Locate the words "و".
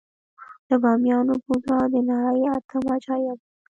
3.41-3.45